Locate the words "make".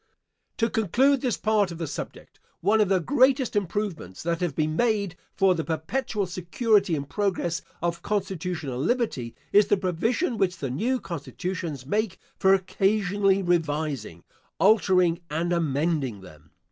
11.85-12.17